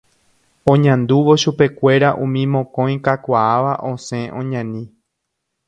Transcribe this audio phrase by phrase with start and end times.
[0.73, 4.83] Oñandúvo chupekuéra umi mokõi kakuaáva osẽ oñani.